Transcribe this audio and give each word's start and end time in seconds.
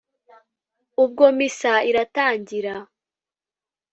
ubwo 1.03 1.25
misa 1.37 1.73
iratangira, 1.89 2.73